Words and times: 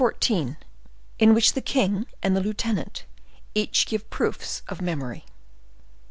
In 1.19 1.35
which 1.35 1.53
the 1.53 1.61
King 1.61 2.07
and 2.23 2.35
the 2.35 2.41
Lieutenant 2.41 3.05
each 3.53 3.85
give 3.85 4.09
Proofs 4.09 4.63
of 4.67 4.81
Memory. 4.81 5.25